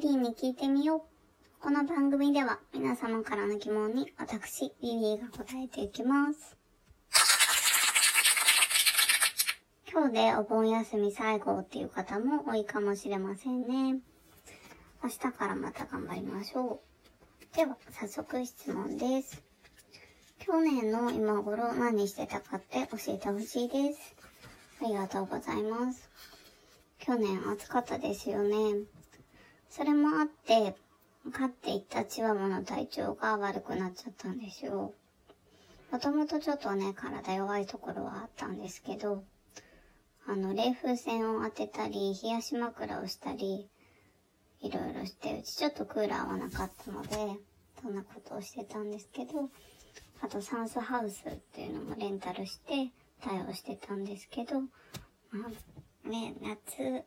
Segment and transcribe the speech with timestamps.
[0.00, 1.62] リリーに聞いてみよう。
[1.62, 6.56] この番組では皆様からの疑問に私、リリーが答えていきます。
[9.92, 14.00] 今日でお盆休み最後っていう方も多いかもしれませんね。
[15.04, 16.80] 明日からまた頑張りましょ
[17.52, 17.54] う。
[17.54, 19.42] では、早速質問です。
[20.38, 24.16] 去年の今頃何してたかって教えてほしいです。
[24.82, 26.08] ありがとうございます。
[26.98, 28.56] 去年暑かったですよね。
[29.70, 30.74] それもあって、
[31.32, 34.92] 飼っていたチワワの体調が悪くなっちゃったんですよ。
[35.92, 39.22] もともとちょっとね、体弱いところはあったんですけど、
[40.26, 43.68] あの、冷風扇を当てたり、冷やし枕をしたり、
[44.60, 47.40] いろいろして、うちちょっとクーラーはなかったので、
[47.80, 49.50] そんなことをしてたんですけど、
[50.20, 52.90] あと酸素ハウスっていうのもレンタルして
[53.22, 54.60] 対応してたんですけど、
[55.30, 55.46] ま
[56.04, 57.04] あ、ね、夏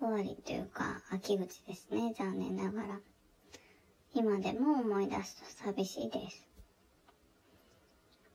[0.00, 3.00] 終わりというか、秋口ですね、残念ながら。
[4.14, 6.48] 今でも思い出すと寂しいです。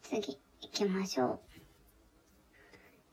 [0.03, 1.39] 次、行きましょ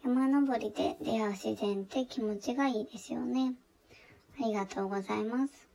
[0.05, 0.07] う。
[0.07, 3.55] 山登りで出会う自然って気持ちがいいですよね。
[4.39, 5.67] ありがとうございます。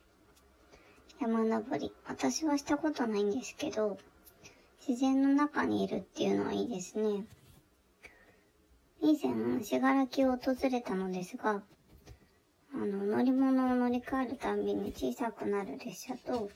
[1.20, 3.98] 山登り、私はしたことないんですけど、
[4.88, 7.26] 自然の中にいるっていうのはいいですね。
[9.02, 11.64] 以前、しがらきを訪れたのですが、
[12.80, 16.52] あの、乗り物を乗り換えるたびに小さくなる列車と、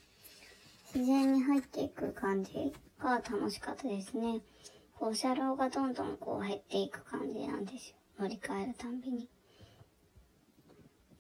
[0.93, 4.41] 自然に入っていく感じが楽しかったですね。
[4.99, 7.95] こう、車両がどんどんこう減っていく感じなんですよ。
[8.19, 9.27] 乗り換えるたんびに。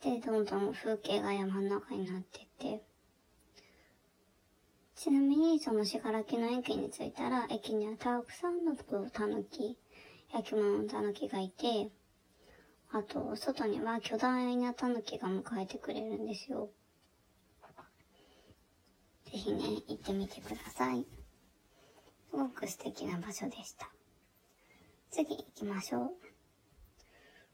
[0.03, 2.83] で、どんどん風景が山の中になっていって、
[4.95, 9.75] ちなみに、そのしがらきの駅に着いたら、駅にはたくさんのこうタヌキ、
[10.31, 11.89] 焼き物のタヌキがいて、
[12.93, 16.69] あと、外には巨大なタヌキが迎えてくれるんですよ。
[19.31, 21.05] ぜひね、行ってみてください。
[22.29, 23.89] すごく素敵な場所でした。
[25.09, 26.11] 次行きましょう。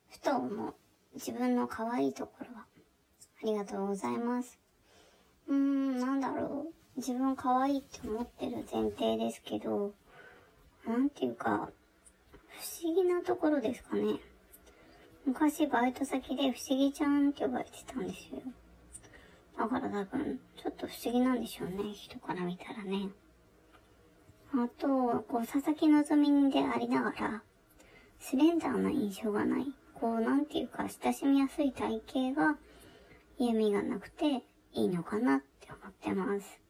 [0.09, 0.73] ふと思う。
[1.13, 2.65] 自分の可愛いところは。
[3.43, 4.59] ありがとうございます。
[5.47, 6.73] うーん、なんだろう。
[6.97, 9.93] 自分可愛いって思ってる前提ですけど、
[10.87, 11.69] なんていうか、
[12.49, 14.19] 不思議なところですかね。
[15.27, 18.41] 昔バイト先で不思議ちゃんって呼ばれてたんですよ。
[19.59, 21.91] だから多分、ちょっと不思議なんでしょうね。
[21.93, 23.09] 人から見たらね。
[24.53, 27.43] あと、こう、佐々木希でありながら、
[28.19, 29.65] スレンダーな印象がない。
[29.95, 32.01] こう、なんていうか、親しみやすい体
[32.33, 32.57] 型が、
[33.37, 36.61] 嫌味がなくていいのかなって思ってます。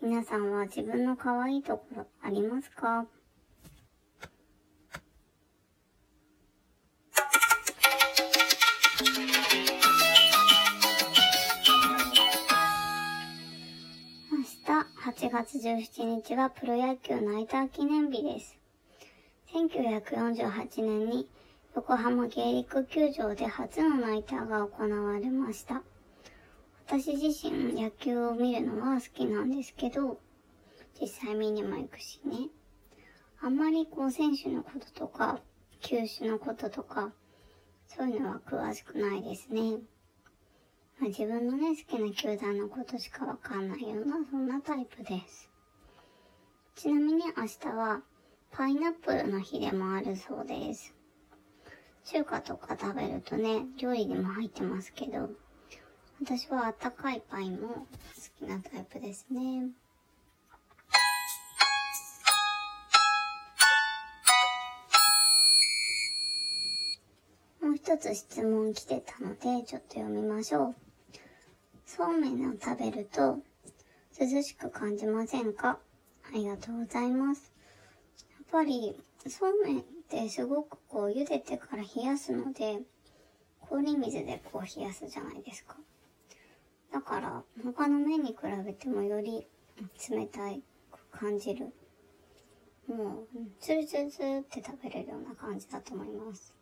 [0.00, 3.04] 皆さんは自分の可愛いところありますか？
[15.44, 18.58] 月17日はプロ野球ナイター記念日です。
[19.52, 21.28] 1948年に
[21.74, 25.82] 横浜芸陸球場で初のナイターが行われました。
[26.86, 30.18] 私自身野球を見るのは好きなんですけど、
[30.98, 32.48] 実際見にも行くしね。
[33.42, 35.40] あんまりこう選手のこととか、
[35.82, 37.12] 球種のこととか、
[37.88, 39.80] そういうのは詳しくないですね。
[40.98, 45.50] まあ、自分のね、好きな球団のことしかわかんないような、そんなタイプです。
[46.74, 48.02] ちなみに明日は、
[48.50, 50.94] パイナップルの日でもあるそうです。
[52.04, 55.28] 中華とか食べるとね、料理にも入ってますけど、
[56.22, 57.84] 私はあったかいパイも好
[58.38, 59.68] きなタイプですね。
[67.60, 70.85] もう一つ質問来てたので、ちょっと読みましょう。
[71.86, 73.38] そうめんを食べると
[74.20, 75.78] 涼しく感じませんか？
[76.28, 77.52] ありがとうございます。
[78.18, 82.80] やっぱり、そうめんってすごくこう茹でてから冷やすので、
[83.60, 85.76] 氷水でこう冷やすじゃないですか。
[86.92, 89.46] だから、他の麺に比べてもより
[90.10, 90.62] 冷たい
[91.12, 91.72] 感じる。
[92.88, 96.54] もう、ツルツルツルって食べれるような感じだと思います。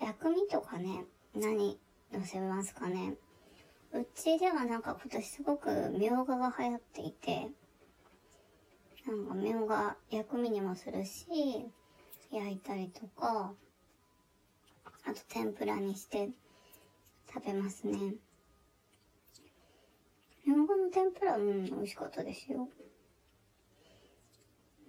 [0.00, 1.04] 薬味とかね、
[1.34, 1.78] 何
[2.18, 3.14] 乗せますかね。
[3.92, 7.48] うちではなんか今年すごくみょうがが流行っていて、
[9.06, 11.26] なんかみょうが薬味にもするし、
[12.30, 13.52] 焼いたりとか、
[15.06, 16.30] あと天ぷらにして
[17.32, 18.14] 食べますね。
[20.46, 22.68] みょうがの天ぷら、うん、美味しかったですよ。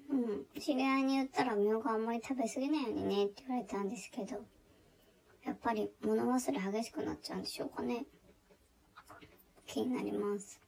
[0.09, 0.45] うん。
[0.59, 4.43] 知り合いに言ったらみょうがあんまり食べ過ぎないようにねって言われたんですけど、
[5.65, 8.05] ぱり物忘れ激しくなっちゃうんでしょうかね。
[9.65, 10.61] 気になります。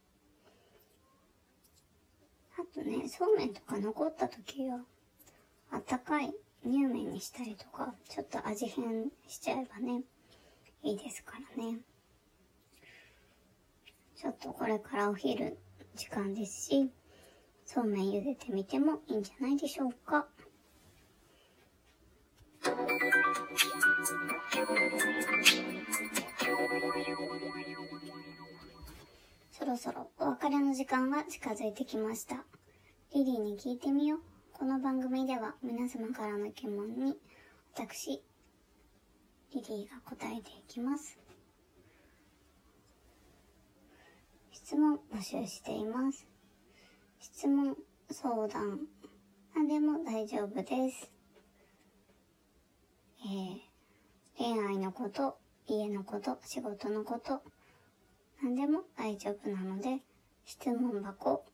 [2.58, 4.80] あとね、そうめんとか残った時は、
[5.70, 6.34] あったかい
[6.64, 10.02] 乳麺にしたりとか、ちょっと味変しちゃえばね、
[10.82, 11.78] いいですからね。
[14.16, 15.56] ちょっとこれからお昼
[15.94, 16.90] 時間ですし、
[17.64, 20.26] そうめん茹でてみてもいいんじゃないでしょうか。
[29.52, 32.44] そろそろお別れの時間が近づいてきました。
[33.14, 34.18] リリーに聞いてみよう。
[34.52, 37.16] この番組では皆様からの疑問に
[37.72, 38.20] 私、
[39.54, 41.16] リリーが答えていきます。
[44.50, 46.26] 質問募集しています。
[47.20, 47.76] 質問、
[48.10, 48.80] 相談、
[49.54, 51.08] 何でも大丈夫です。
[53.20, 53.67] えー、
[54.38, 55.36] 恋愛のこと、
[55.66, 57.42] 家のこと、仕事のこと、
[58.40, 59.98] 何でも大丈夫なので、
[60.46, 61.44] 質問箱、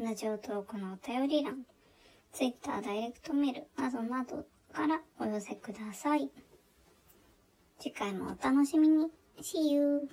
[0.00, 1.64] ラジオトークのお便り欄、
[2.32, 6.30] Twitter ダイレクトメールなどなどからお寄せください。
[7.78, 9.06] 次回もお楽しみに。
[9.40, 10.08] See you!